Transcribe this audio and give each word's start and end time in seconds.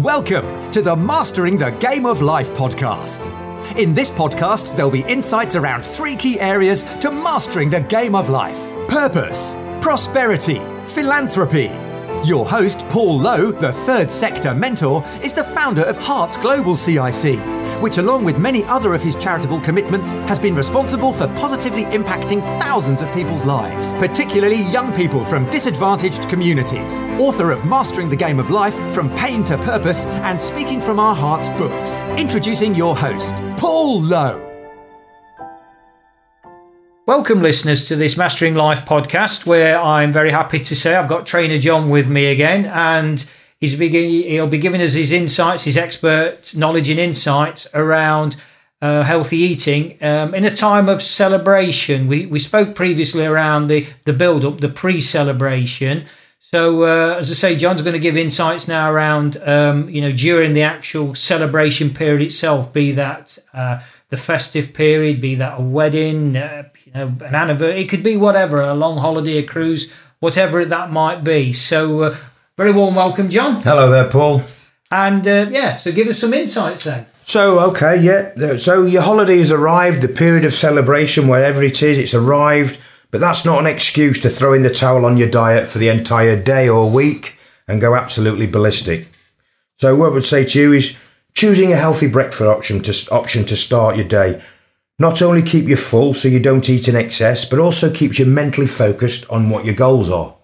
Welcome 0.00 0.72
to 0.72 0.82
the 0.82 0.96
Mastering 0.96 1.56
the 1.56 1.70
Game 1.70 2.04
of 2.04 2.20
Life 2.20 2.50
podcast. 2.54 3.20
In 3.76 3.94
this 3.94 4.10
podcast, 4.10 4.74
there'll 4.74 4.90
be 4.90 5.04
insights 5.04 5.54
around 5.54 5.84
three 5.84 6.16
key 6.16 6.40
areas 6.40 6.82
to 6.98 7.12
mastering 7.12 7.70
the 7.70 7.78
game 7.78 8.16
of 8.16 8.28
life 8.28 8.58
purpose, 8.88 9.54
prosperity, 9.80 10.58
philanthropy. 10.88 11.70
Your 12.24 12.44
host, 12.44 12.80
Paul 12.88 13.20
Lowe, 13.20 13.52
the 13.52 13.72
third 13.86 14.10
sector 14.10 14.52
mentor, 14.52 15.04
is 15.22 15.32
the 15.32 15.44
founder 15.44 15.82
of 15.82 15.96
Hearts 15.96 16.36
Global 16.38 16.76
CIC, 16.76 17.38
which, 17.84 17.98
along 17.98 18.24
with 18.24 18.38
many 18.38 18.64
other 18.64 18.94
of 18.94 19.02
his 19.02 19.14
charitable 19.16 19.60
commitments, 19.60 20.08
has 20.26 20.38
been 20.38 20.54
responsible 20.54 21.12
for 21.12 21.26
positively 21.34 21.84
impacting 21.84 22.40
thousands 22.58 23.02
of 23.02 23.12
people's 23.12 23.44
lives, 23.44 23.88
particularly 23.98 24.62
young 24.72 24.90
people 24.94 25.22
from 25.22 25.44
disadvantaged 25.50 26.26
communities. 26.30 26.90
Author 27.20 27.50
of 27.50 27.66
Mastering 27.66 28.08
the 28.08 28.16
Game 28.16 28.38
of 28.38 28.48
Life 28.48 28.74
From 28.94 29.14
Pain 29.16 29.44
to 29.44 29.58
Purpose 29.58 29.98
and 29.98 30.40
Speaking 30.40 30.80
from 30.80 30.98
Our 30.98 31.14
Hearts 31.14 31.48
books. 31.58 31.90
Introducing 32.18 32.74
your 32.74 32.96
host, 32.96 33.28
Paul 33.58 34.00
Lowe. 34.00 34.40
Welcome, 37.04 37.42
listeners, 37.42 37.86
to 37.88 37.96
this 37.96 38.16
Mastering 38.16 38.54
Life 38.54 38.86
podcast, 38.86 39.44
where 39.44 39.78
I'm 39.78 40.10
very 40.10 40.30
happy 40.30 40.58
to 40.58 40.74
say 40.74 40.94
I've 40.94 41.10
got 41.10 41.26
Trainer 41.26 41.58
John 41.58 41.90
with 41.90 42.08
me 42.08 42.32
again, 42.32 42.64
and 42.64 43.30
he's 43.64 43.78
begin, 43.78 44.10
he'll 44.10 44.46
be 44.46 44.58
giving 44.58 44.82
us 44.82 44.92
his 44.92 45.10
insights, 45.10 45.64
his 45.64 45.76
expert 45.76 46.54
knowledge 46.56 46.88
and 46.88 46.98
insights 46.98 47.66
around 47.74 48.36
uh, 48.82 49.02
healthy 49.02 49.38
eating 49.38 49.96
um, 50.02 50.34
in 50.34 50.44
a 50.44 50.54
time 50.54 50.88
of 50.88 51.02
celebration. 51.02 52.06
We, 52.06 52.26
we 52.26 52.38
spoke 52.38 52.74
previously 52.74 53.24
around 53.24 53.68
the, 53.68 53.86
the 54.04 54.12
build 54.12 54.44
up, 54.44 54.60
the 54.60 54.68
pre 54.68 55.00
celebration. 55.00 56.04
So, 56.38 56.84
uh, 56.84 57.16
as 57.18 57.30
I 57.30 57.34
say, 57.34 57.56
John's 57.56 57.82
going 57.82 57.94
to 57.94 57.98
give 57.98 58.16
insights 58.16 58.68
now 58.68 58.92
around, 58.92 59.38
um, 59.38 59.88
you 59.88 60.02
know, 60.02 60.12
during 60.12 60.52
the 60.52 60.62
actual 60.62 61.14
celebration 61.14 61.90
period 61.90 62.22
itself, 62.22 62.72
be 62.72 62.92
that 62.92 63.38
uh, 63.54 63.80
the 64.10 64.16
festive 64.18 64.74
period, 64.74 65.20
be 65.20 65.34
that 65.36 65.58
a 65.58 65.62
wedding, 65.62 66.36
uh, 66.36 66.64
you 66.84 66.92
know, 66.92 67.06
an 67.24 67.34
anniversary, 67.34 67.80
it 67.80 67.88
could 67.88 68.02
be 68.02 68.16
whatever, 68.16 68.60
a 68.60 68.74
long 68.74 68.98
holiday, 68.98 69.38
a 69.38 69.42
cruise, 69.42 69.92
whatever 70.20 70.64
that 70.64 70.90
might 70.90 71.24
be. 71.24 71.52
So, 71.54 72.02
uh, 72.02 72.16
very 72.56 72.72
warm 72.72 72.94
welcome, 72.94 73.28
John. 73.28 73.62
Hello 73.62 73.90
there, 73.90 74.08
Paul. 74.08 74.42
And 74.90 75.26
uh, 75.26 75.46
yeah, 75.50 75.76
so 75.76 75.92
give 75.92 76.08
us 76.08 76.20
some 76.20 76.32
insights 76.32 76.84
then. 76.84 77.06
So, 77.20 77.58
okay, 77.70 78.00
yeah. 78.00 78.56
So, 78.56 78.84
your 78.84 79.02
holiday 79.02 79.38
has 79.38 79.50
arrived, 79.50 80.02
the 80.02 80.08
period 80.08 80.44
of 80.44 80.52
celebration, 80.52 81.26
wherever 81.26 81.62
it 81.62 81.82
is, 81.82 81.98
it's 81.98 82.14
arrived. 82.14 82.78
But 83.10 83.20
that's 83.20 83.44
not 83.44 83.60
an 83.60 83.66
excuse 83.66 84.20
to 84.20 84.28
throw 84.28 84.52
in 84.52 84.62
the 84.62 84.70
towel 84.70 85.06
on 85.06 85.16
your 85.16 85.30
diet 85.30 85.68
for 85.68 85.78
the 85.78 85.88
entire 85.88 86.40
day 86.40 86.68
or 86.68 86.90
week 86.90 87.38
and 87.66 87.80
go 87.80 87.94
absolutely 87.94 88.46
ballistic. 88.46 89.08
So, 89.76 89.96
what 89.96 90.10
I 90.10 90.14
would 90.14 90.24
say 90.24 90.44
to 90.44 90.60
you 90.60 90.72
is 90.72 91.00
choosing 91.32 91.72
a 91.72 91.76
healthy 91.76 92.08
breakfast 92.08 92.42
option 92.42 92.82
to, 92.82 93.08
option 93.12 93.44
to 93.46 93.56
start 93.56 93.96
your 93.96 94.06
day 94.06 94.42
not 94.98 95.20
only 95.20 95.42
keep 95.42 95.66
you 95.66 95.76
full 95.76 96.14
so 96.14 96.28
you 96.28 96.38
don't 96.38 96.68
eat 96.70 96.86
in 96.86 96.94
excess, 96.94 97.44
but 97.44 97.58
also 97.58 97.92
keeps 97.92 98.18
you 98.18 98.26
mentally 98.26 98.66
focused 98.66 99.28
on 99.28 99.50
what 99.50 99.64
your 99.64 99.74
goals 99.74 100.08
are. 100.08 100.36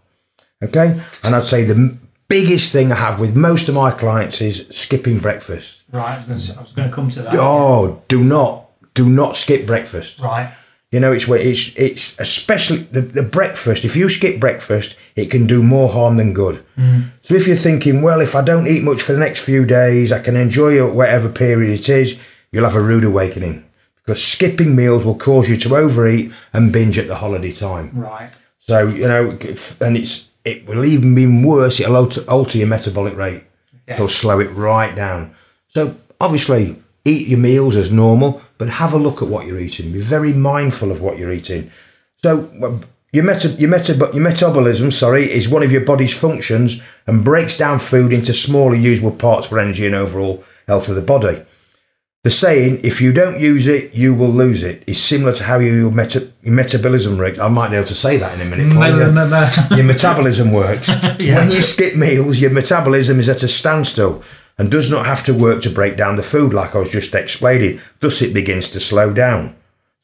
Okay? 0.63 1.01
And 1.25 1.35
I'd 1.35 1.45
say 1.45 1.65
the 1.65 1.97
biggest 2.29 2.73
thing 2.73 2.93
I 2.93 2.97
have 2.97 3.21
with 3.21 3.37
most 3.37 3.69
of 3.69 3.75
my 3.75 3.91
clients 3.91 4.41
is 4.41 4.67
skipping 4.69 5.19
breakfast. 5.19 5.83
Right, 5.93 6.15
I 6.15 6.33
was 6.33 6.73
going 6.75 6.89
to, 6.89 6.95
come 6.95 7.11
to 7.11 7.23
that. 7.23 7.35
Oh, 7.37 8.03
do 8.07 8.23
not, 8.23 8.71
do 8.95 9.09
not 9.09 9.37
skip 9.37 9.67
breakfast. 9.67 10.21
Right. 10.21 10.55
You 10.93 10.99
know, 10.99 11.13
it's 11.13 11.29
where 11.29 11.39
it's 11.39 11.77
it's 11.77 12.19
especially 12.19 12.79
the, 12.79 13.01
the 13.01 13.23
breakfast. 13.23 13.85
If 13.85 13.95
you 13.95 14.09
skip 14.09 14.41
breakfast, 14.41 14.97
it 15.15 15.31
can 15.31 15.47
do 15.47 15.63
more 15.63 15.89
harm 15.89 16.17
than 16.17 16.33
good. 16.33 16.65
Mm. 16.77 17.11
So 17.23 17.37
if 17.37 17.47
you're 17.47 17.55
thinking, 17.55 18.03
well, 18.03 18.21
if 18.21 18.35
I 18.35 18.43
don't 18.43 18.67
eat 18.67 18.83
much 18.83 19.03
for 19.03 19.13
the 19.13 19.21
next 19.21 19.45
few 19.45 19.65
days, 19.65 20.11
I 20.11 20.21
can 20.21 20.35
enjoy 20.35 20.85
it 20.85 20.93
whatever 20.93 21.29
period 21.29 21.79
it 21.79 21.89
is, 21.89 22.21
you'll 22.51 22.65
have 22.65 22.75
a 22.75 22.83
rude 22.83 23.05
awakening 23.05 23.65
because 24.05 24.23
skipping 24.23 24.75
meals 24.75 25.05
will 25.05 25.17
cause 25.17 25.49
you 25.49 25.57
to 25.59 25.77
overeat 25.77 26.33
and 26.53 26.73
binge 26.73 26.99
at 26.99 27.07
the 27.07 27.15
holiday 27.15 27.53
time. 27.53 27.93
Right. 27.95 28.33
So 28.59 28.89
you 28.89 29.07
know, 29.07 29.31
and 29.81 29.97
it's 29.97 30.30
it 30.45 30.67
will 30.67 30.85
even 30.85 31.15
be 31.15 31.27
worse. 31.27 31.81
It'll 31.81 31.97
alter, 31.97 32.23
alter 32.29 32.59
your 32.59 32.69
metabolic 32.69 33.17
rate. 33.17 33.45
Okay. 33.85 33.95
It'll 33.95 34.09
slow 34.09 34.41
it 34.41 34.49
right 34.49 34.95
down. 34.95 35.35
So 35.69 35.97
obviously, 36.21 36.77
eat 37.05 37.29
your 37.29 37.39
meals 37.39 37.77
as 37.77 37.91
normal, 37.91 38.43
but 38.59 38.69
have 38.69 38.93
a 38.93 38.99
look 38.99 39.23
at 39.23 39.29
what 39.29 39.47
you're 39.47 39.59
eating. 39.59 39.93
Be 39.93 40.01
very 40.01 40.33
mindful 40.33 40.91
of 40.91 41.01
what 41.01 41.19
you're 41.19 41.33
eating. 41.33 41.71
So 42.17 42.81
your 43.13 43.25
meta, 43.25 43.49
your 43.49 43.71
meta, 43.71 43.95
your 44.13 44.23
metabolism, 44.23 44.91
sorry, 44.91 45.31
is 45.31 45.49
one 45.49 45.63
of 45.63 45.73
your 45.73 45.85
body's 45.85 46.19
functions 46.19 46.83
and 47.07 47.25
breaks 47.25 47.59
down 47.59 47.79
food 47.79 48.13
into 48.13 48.33
smaller 48.33 48.77
usable 48.77 49.13
parts 49.13 49.49
for 49.49 49.59
energy 49.59 49.87
and 49.87 49.95
overall 49.95 50.45
health 50.67 50.89
of 50.89 50.95
the 50.95 51.03
body. 51.03 51.43
The 52.23 52.29
saying, 52.29 52.81
if 52.85 53.01
you 53.01 53.15
don't 53.15 53.41
use 53.41 53.67
it, 53.67 53.95
you 53.95 54.15
will 54.15 54.29
lose 54.29 54.63
it, 54.63 54.85
is 54.87 55.03
similar 55.03 55.33
to 55.33 55.43
how 55.43 55.59
your, 55.59 55.91
meta, 55.91 56.31
your 56.43 56.53
metabolism 56.53 57.17
works. 57.17 57.39
I 57.39 57.49
might 57.49 57.71
be 57.71 57.77
able 57.77 57.87
to 57.87 57.95
say 57.95 58.19
that 58.19 58.39
in 58.39 58.47
a 58.47 58.51
minute. 58.51 58.75
Paul. 58.75 58.91
Your, 58.91 59.77
your 59.79 59.87
metabolism 59.87 60.53
works. 60.53 60.91
Yeah. 61.21 61.39
When 61.39 61.51
you 61.51 61.61
skip 61.61 61.97
meals, 61.97 62.41
your 62.41 62.51
metabolism 62.51 63.19
is 63.19 63.29
at 63.29 63.43
a 63.43 63.49
standstill 63.49 64.23
and 64.59 64.71
does 64.71 64.91
not 64.91 65.05
have 65.05 65.23
to 65.25 65.35
work 65.35 65.61
to 65.63 65.71
break 65.71 65.97
down 65.97 66.17
the 66.17 66.23
food, 66.23 66.55
like 66.55 66.75
I 66.75 66.79
was 66.79 66.91
just 66.91 67.15
explaining. 67.15 67.81
Thus, 68.01 68.23
it 68.23 68.33
begins 68.33 68.71
to 68.71 68.81
slow 68.81 69.13
down. 69.13 69.55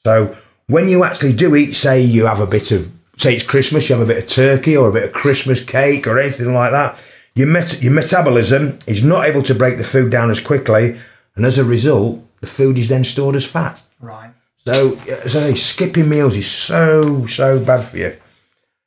So, 0.04 0.37
when 0.66 0.88
you 0.88 1.04
actually 1.04 1.33
do 1.33 1.56
eat, 1.56 1.72
say 1.72 2.03
you 2.03 2.27
have 2.27 2.41
a 2.41 2.47
bit 2.47 2.71
of, 2.71 2.91
say 3.16 3.34
it's 3.34 3.44
Christmas, 3.44 3.88
you 3.88 3.97
have 3.97 4.04
a 4.04 4.12
bit 4.12 4.22
of 4.22 4.28
turkey 4.28 4.77
or 4.77 4.91
a 4.91 4.93
bit 4.93 5.04
of 5.04 5.12
Christmas 5.12 5.65
cake 5.65 6.06
or 6.06 6.19
anything 6.19 6.53
like 6.53 6.71
that, 6.71 7.03
your, 7.34 7.48
met- 7.48 7.83
your 7.83 7.93
metabolism 7.93 8.78
is 8.87 9.03
not 9.03 9.27
able 9.27 9.43
to 9.43 9.54
break 9.54 9.78
the 9.78 9.84
food 9.84 10.10
down 10.12 10.31
as 10.31 10.41
quickly 10.41 10.98
and 11.36 11.47
as 11.47 11.58
a 11.58 11.64
result, 11.64 12.22
the 12.41 12.47
food 12.47 12.78
is 12.78 12.88
then 12.88 13.04
stored 13.04 13.36
as 13.36 13.47
fat. 13.47 13.82
Right. 14.00 14.32
So, 14.56 14.98
as 15.06 15.36
I 15.36 15.50
say, 15.50 15.54
skipping 15.54 16.08
meals 16.08 16.36
is 16.36 16.50
so, 16.50 17.26
so 17.26 17.64
bad 17.64 17.84
for 17.84 17.98
you. 17.98 18.16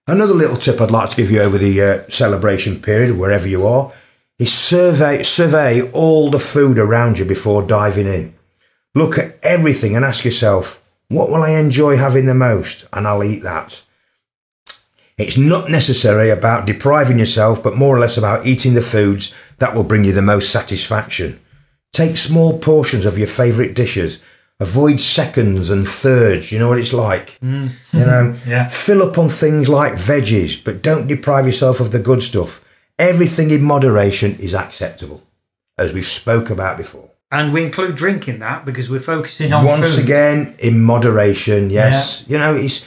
Another 0.07 0.33
little 0.33 0.57
tip 0.57 0.81
I'd 0.81 0.91
like 0.91 1.09
to 1.11 1.15
give 1.15 1.31
you 1.31 1.41
over 1.41 1.57
the 1.57 1.81
uh, 1.81 2.09
celebration 2.09 2.81
period, 2.81 3.17
wherever 3.17 3.47
you 3.47 3.65
are, 3.65 3.93
is 4.39 4.51
survey, 4.51 5.23
survey 5.23 5.89
all 5.91 6.31
the 6.31 6.39
food 6.39 6.79
around 6.79 7.19
you 7.19 7.25
before 7.25 7.61
diving 7.61 8.07
in. 8.07 8.33
Look 8.95 9.17
at 9.17 9.37
everything 9.43 9.95
and 9.95 10.03
ask 10.03 10.25
yourself, 10.25 10.83
what 11.09 11.29
will 11.29 11.43
I 11.43 11.51
enjoy 11.51 11.97
having 11.97 12.25
the 12.25 12.33
most? 12.33 12.87
And 12.91 13.07
I'll 13.07 13.23
eat 13.23 13.43
that. 13.43 13.83
It's 15.17 15.37
not 15.37 15.69
necessarily 15.69 16.29
about 16.29 16.65
depriving 16.65 17.19
yourself, 17.19 17.61
but 17.61 17.77
more 17.77 17.95
or 17.95 17.99
less 17.99 18.17
about 18.17 18.47
eating 18.47 18.73
the 18.73 18.81
foods 18.81 19.35
that 19.57 19.75
will 19.75 19.83
bring 19.83 20.05
you 20.05 20.13
the 20.13 20.21
most 20.21 20.49
satisfaction. 20.49 21.39
Take 21.93 22.17
small 22.17 22.59
portions 22.59 23.05
of 23.05 23.17
your 23.17 23.27
favourite 23.27 23.73
dishes. 23.73 24.23
Avoid 24.59 24.99
seconds 24.99 25.69
and 25.69 25.87
thirds. 25.87 26.51
You 26.51 26.59
know 26.59 26.67
what 26.67 26.79
it's 26.79 26.93
like. 26.93 27.39
Mm. 27.41 27.71
You 27.93 27.99
know, 28.05 28.35
Yeah. 28.47 28.67
fill 28.67 29.01
up 29.01 29.17
on 29.17 29.29
things 29.29 29.69
like 29.69 29.93
veggies, 29.93 30.61
but 30.63 30.81
don't 30.81 31.07
deprive 31.07 31.45
yourself 31.45 31.79
of 31.79 31.91
the 31.91 31.99
good 31.99 32.21
stuff. 32.21 32.65
Everything 32.97 33.51
in 33.51 33.63
moderation 33.63 34.35
is 34.39 34.53
acceptable, 34.53 35.23
as 35.77 35.93
we've 35.93 36.05
spoke 36.05 36.49
about 36.49 36.77
before. 36.77 37.09
And 37.31 37.53
we 37.53 37.63
include 37.63 37.95
drinking 37.95 38.39
that 38.39 38.65
because 38.65 38.89
we're 38.89 38.99
focusing 38.99 39.53
on 39.53 39.63
Once 39.63 39.95
food. 39.95 40.03
again, 40.03 40.55
in 40.59 40.83
moderation. 40.83 41.69
Yes, 41.69 42.25
you 42.27 42.37
know 42.37 42.55
it's 42.55 42.85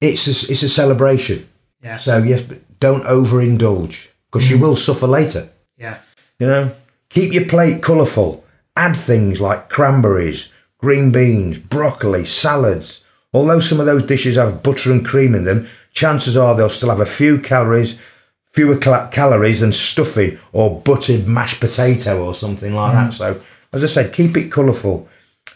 it's 0.00 0.26
a, 0.26 0.52
it's 0.52 0.62
a 0.62 0.68
celebration. 0.68 1.48
Yeah. 1.82 1.96
So 1.96 2.18
yes, 2.18 2.42
but 2.42 2.58
don't 2.80 3.04
overindulge 3.04 4.08
because 4.26 4.50
you 4.50 4.58
will 4.58 4.76
suffer 4.76 5.06
later. 5.06 5.48
Yeah. 5.78 5.98
You 6.38 6.46
know, 6.48 6.72
keep 7.10 7.32
your 7.32 7.44
plate 7.44 7.82
colourful. 7.82 8.44
Add 8.76 8.96
things 8.96 9.40
like 9.40 9.68
cranberries, 9.68 10.52
green 10.78 11.12
beans, 11.12 11.58
broccoli, 11.58 12.24
salads. 12.24 13.04
Although 13.34 13.60
some 13.60 13.78
of 13.78 13.86
those 13.86 14.04
dishes 14.04 14.36
have 14.36 14.62
butter 14.62 14.90
and 14.90 15.04
cream 15.04 15.34
in 15.34 15.44
them, 15.44 15.68
chances 15.92 16.36
are 16.36 16.56
they'll 16.56 16.70
still 16.70 16.88
have 16.88 17.00
a 17.00 17.06
few 17.06 17.38
calories, 17.38 18.00
fewer 18.46 18.76
cal- 18.76 19.08
calories 19.08 19.60
than 19.60 19.72
stuffing 19.72 20.38
or 20.52 20.80
buttered 20.80 21.26
mashed 21.26 21.60
potato 21.60 22.24
or 22.24 22.34
something 22.34 22.74
like 22.74 22.94
that. 22.94 23.10
Mm. 23.10 23.14
So, 23.14 23.40
as 23.72 23.84
I 23.84 23.86
said, 23.86 24.14
keep 24.14 24.36
it 24.36 24.50
colourful. 24.50 25.08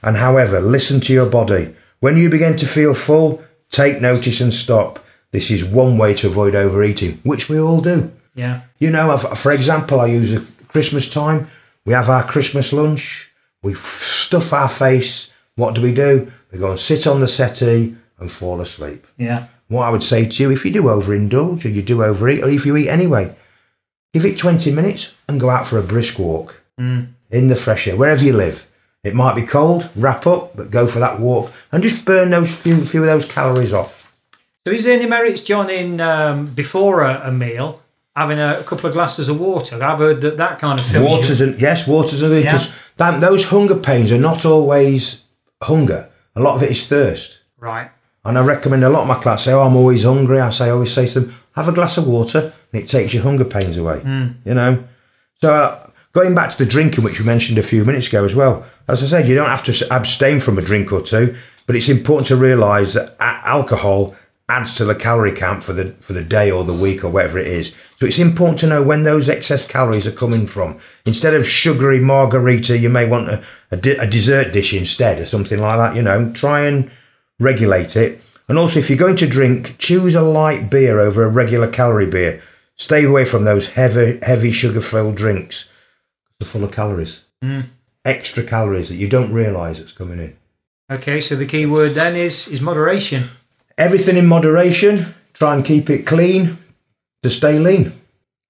And 0.03 0.17
however, 0.17 0.61
listen 0.61 1.01
to 1.01 1.13
your 1.13 1.31
body. 1.31 1.75
When 2.01 2.17
you 2.17 2.29
begin 2.29 2.57
to 2.59 2.67
feel 2.67 2.95
full, 2.95 3.43
take 3.71 4.01
notice 4.01 4.41
and 4.41 4.53
stop. 4.53 5.05
This 5.33 5.51
is 5.51 5.65
one 5.65 5.99
way 5.99 6.15
to 6.15 6.29
avoid 6.29 6.55
overeating, 6.55 7.19
which 7.25 7.49
we 7.49 7.59
all 7.59 7.81
do. 7.81 8.13
Yeah. 8.35 8.63
You 8.79 8.91
know, 8.91 9.17
for 9.17 9.53
example, 9.53 10.01
I 10.01 10.07
use 10.07 10.33
a 10.33 10.45
Christmas 10.69 11.09
time. 11.09 11.49
We 11.87 11.93
have 11.93 12.09
our 12.09 12.25
Christmas 12.25 12.73
lunch. 12.73 13.33
We 13.63 13.75
stuff 13.75 14.53
our 14.53 14.69
face. 14.69 15.35
What 15.57 15.75
do 15.75 15.83
we 15.83 15.95
do? 15.95 16.33
We 16.51 16.59
go 16.59 16.73
and 16.73 16.81
sit 16.81 17.07
on 17.07 17.21
the 17.21 17.29
settee 17.29 17.97
and 18.19 18.31
fall 18.31 18.61
asleep. 18.61 19.07
Yeah. 19.17 19.47
What 19.69 19.85
I 19.85 19.91
would 19.91 20.03
say 20.03 20.27
to 20.27 20.43
you, 20.43 20.51
if 20.51 20.65
you 20.65 20.73
do 20.73 20.85
overindulge 20.85 21.65
or 21.65 21.69
you 21.69 21.83
do 21.83 22.03
overeat, 22.03 22.43
or 22.43 22.49
if 22.49 22.67
you 22.67 22.77
eat 22.77 22.89
anyway, 22.89 23.35
give 24.13 24.25
it 24.25 24.39
20 24.39 24.71
minutes 24.73 25.15
and 25.29 25.41
go 25.41 25.51
out 25.51 25.67
for 25.67 25.79
a 25.79 25.83
brisk 25.83 26.19
walk 26.19 26.61
in 27.31 27.49
the 27.49 27.57
fresh 27.57 27.89
air, 27.89 27.97
wherever 27.97 28.25
you 28.25 28.33
live. 28.33 28.69
It 29.03 29.15
might 29.15 29.35
be 29.35 29.43
cold, 29.47 29.91
wrap 29.95 30.27
up, 30.27 30.57
but 30.57 30.71
go 30.71 30.87
for 30.87 30.99
that 30.99 31.21
walk 31.21 31.53
and 31.71 31.83
just 31.83 32.05
burn 32.07 32.31
those 32.31 32.63
few, 32.63 32.83
few 32.83 33.01
of 33.01 33.07
those 33.07 33.31
calories 33.31 33.73
off. 33.73 34.17
So, 34.67 34.73
is 34.73 34.85
there 34.85 34.97
any 34.99 35.07
merits, 35.07 35.43
John, 35.43 35.69
in 35.69 36.01
um, 36.01 36.55
before 36.55 37.03
a, 37.03 37.29
a 37.29 37.31
meal 37.31 37.83
having 38.17 38.39
a, 38.39 38.63
couple 38.65 38.87
of 38.87 38.93
glasses 38.93 39.29
of 39.29 39.41
water. 39.41 39.83
I've 39.83 39.99
heard 39.99 40.21
that 40.21 40.37
that 40.37 40.59
kind 40.59 40.79
of 40.79 40.87
fills 40.87 41.11
Waters 41.11 41.41
you. 41.41 41.49
and 41.49 41.61
yes, 41.61 41.89
waters 41.89 42.23
and 42.23 42.35
because 42.35 42.75
that 42.97 43.21
those 43.21 43.49
hunger 43.49 43.77
pains 43.77 44.13
are 44.13 44.19
not 44.19 44.45
always 44.45 45.23
hunger. 45.63 46.11
A 46.37 46.41
lot 46.41 46.57
of 46.57 46.63
it 46.63 46.71
is 46.71 46.87
thirst. 46.87 47.41
Right. 47.59 47.91
And 48.25 48.39
I 48.39 48.45
recommend 48.45 48.85
a 48.85 48.89
lot 48.89 49.03
of 49.03 49.09
my 49.09 49.21
class 49.21 49.45
say, 49.45 49.53
"Oh, 49.53 49.63
I'm 49.63 49.77
always 49.77 50.05
hungry." 50.05 50.41
I 50.41 50.51
say, 50.51 50.67
I 50.67 50.71
always 50.71 50.93
say 50.93 51.07
to 51.09 51.21
them, 51.21 51.35
"Have 51.57 51.69
a 51.69 51.73
glass 51.73 51.97
of 51.99 52.07
water, 52.07 52.53
and 52.73 52.83
it 52.83 52.89
takes 52.89 53.13
your 53.13 53.23
hunger 53.23 53.45
pains 53.45 53.77
away." 53.77 54.01
You 54.45 54.55
know. 54.55 54.85
So 55.37 55.53
uh, 55.53 55.91
going 56.13 56.35
back 56.35 56.51
to 56.51 56.59
the 56.59 56.65
drinking, 56.65 57.05
which 57.05 57.19
we 57.19 57.27
mentioned 57.27 57.59
a 57.59 57.63
few 57.63 57.85
minutes 57.85 58.09
ago 58.09 58.25
as 58.25 58.35
well. 58.35 58.65
As 58.89 59.03
I 59.03 59.07
said, 59.07 59.29
you 59.29 59.35
don't 59.35 59.49
have 59.51 59.65
to 59.65 59.87
abstain 59.91 60.41
from 60.41 60.59
a 60.59 60.63
drink 60.63 60.93
or 60.93 61.03
two, 61.03 61.37
but 61.67 61.77
it's 61.77 61.89
important 61.89 62.29
to 62.29 62.37
realise 62.37 62.95
that 62.95 63.17
alcohol 63.21 64.15
adds 64.49 64.77
to 64.77 64.85
the 64.85 64.95
calorie 64.95 65.33
count 65.33 65.63
for 65.63 65.73
the 65.73 65.87
for 66.01 66.13
the 66.13 66.23
day 66.23 66.51
or 66.51 66.65
the 66.65 66.73
week 66.73 67.03
or 67.03 67.11
whatever 67.11 67.39
it 67.39 67.47
is. 67.47 67.75
So 67.97 68.07
it's 68.07 68.19
important 68.19 68.59
to 68.61 68.67
know 68.67 68.83
when 68.83 69.05
those 69.05 69.29
excess 69.29 69.67
calories 69.67 70.07
are 70.07 70.13
coming 70.13 70.47
from. 70.47 70.79
Instead 71.07 71.35
of 71.35 71.47
sugary 71.47 72.01
margarita, 72.01 72.77
you 72.79 72.91
may 72.91 73.09
want 73.09 73.31
a, 73.31 73.45
a, 73.71 73.77
di- 73.77 73.97
a 73.97 74.07
dessert 74.07 74.53
dish 74.53 74.75
instead 74.75 75.19
or 75.19 75.27
something 75.27 75.59
like 75.59 75.79
that. 75.79 75.97
You 75.97 76.03
know, 76.03 76.33
try 76.33 76.67
and 76.67 76.91
regulate 77.41 77.97
it. 77.97 78.21
And 78.49 78.59
also, 78.59 78.79
if 78.79 78.91
you're 78.91 78.99
going 78.99 79.17
to 79.17 79.27
drink, 79.27 79.77
choose 79.79 80.15
a 80.15 80.21
light 80.21 80.69
beer 80.69 81.01
over 81.01 81.23
a 81.23 81.31
regular 81.31 81.71
calorie 81.71 82.11
beer. 82.11 82.43
Stay 82.77 83.05
away 83.05 83.25
from 83.25 83.45
those 83.45 83.69
heavy, 83.69 84.19
heavy 84.23 84.51
sugar-filled 84.51 85.15
drinks. 85.15 85.71
They're 86.39 86.49
full 86.49 86.65
of 86.65 86.73
calories, 86.73 87.25
mm. 87.43 87.69
extra 88.05 88.43
calories 88.43 88.89
that 88.89 88.97
you 88.97 89.09
don't 89.09 89.33
realise 89.33 89.79
that's 89.79 89.93
coming 89.93 90.19
in. 90.19 90.37
Okay, 90.91 91.21
so 91.21 91.37
the 91.37 91.47
key 91.47 91.65
word 91.65 91.95
then 91.95 92.15
is 92.15 92.49
is 92.49 92.61
moderation. 92.61 93.31
Everything 93.77 94.17
in 94.17 94.27
moderation. 94.27 95.15
Try 95.33 95.55
and 95.55 95.65
keep 95.65 95.91
it 95.91 96.07
clean 96.07 96.59
to 97.23 97.31
stay 97.31 97.59
lean. 97.59 97.93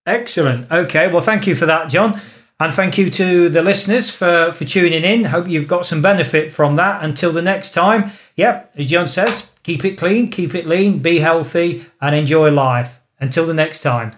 Excellent. 0.06 0.70
Okay, 0.70 1.08
well, 1.08 1.22
thank 1.22 1.46
you 1.46 1.54
for 1.54 1.66
that, 1.66 1.88
John. 1.88 2.20
And 2.60 2.72
thank 2.72 2.98
you 2.98 3.10
to 3.10 3.48
the 3.48 3.62
listeners 3.62 4.10
for, 4.10 4.52
for 4.52 4.64
tuning 4.64 5.02
in. 5.02 5.24
Hope 5.24 5.48
you've 5.48 5.68
got 5.68 5.86
some 5.86 6.02
benefit 6.02 6.52
from 6.52 6.76
that. 6.76 7.02
Until 7.02 7.32
the 7.32 7.42
next 7.42 7.72
time, 7.72 8.12
yep, 8.36 8.70
as 8.76 8.86
John 8.86 9.08
says, 9.08 9.52
keep 9.62 9.84
it 9.84 9.96
clean, 9.96 10.30
keep 10.30 10.54
it 10.54 10.66
lean, 10.66 11.00
be 11.00 11.18
healthy, 11.18 11.86
and 12.00 12.14
enjoy 12.14 12.50
life. 12.50 13.00
Until 13.18 13.46
the 13.46 13.54
next 13.54 13.80
time. 13.80 14.14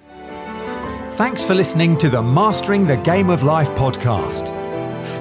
Thanks 1.12 1.44
for 1.44 1.54
listening 1.54 1.96
to 1.98 2.08
the 2.08 2.22
Mastering 2.22 2.86
the 2.86 2.96
Game 2.96 3.30
of 3.30 3.42
Life 3.42 3.70
podcast. 3.70 4.55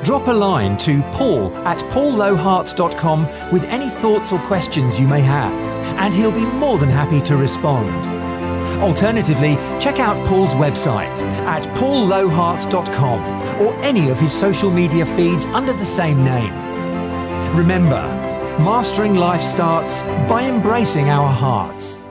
Drop 0.06 0.28
a 0.28 0.32
line 0.32 0.78
to 0.78 1.02
paul 1.14 1.52
at 1.66 1.80
paullowehearts.com 1.90 3.52
with 3.52 3.64
any 3.64 3.90
thoughts 3.90 4.32
or 4.32 4.38
questions 4.42 5.00
you 5.00 5.08
may 5.08 5.20
have, 5.20 5.52
and 5.98 6.14
he'll 6.14 6.32
be 6.32 6.46
more 6.46 6.78
than 6.78 6.90
happy 6.90 7.20
to 7.22 7.36
respond. 7.36 7.90
Alternatively, 8.84 9.56
check 9.80 10.00
out 10.00 10.16
Paul's 10.28 10.52
website 10.52 11.20
at 11.48 11.64
paullowehearts.com 11.80 13.20
or 13.60 13.74
any 13.84 14.10
of 14.10 14.20
his 14.20 14.32
social 14.32 14.70
media 14.70 15.08
feeds 15.18 15.46
under 15.46 15.74
the 15.74 15.86
same 15.88 16.24
name. 16.24 16.54
Remember, 17.58 18.04
mastering 18.60 19.16
life 19.16 19.42
starts 19.42 20.04
by 20.30 20.44
embracing 20.44 21.10
our 21.10 21.34
hearts. 21.34 22.05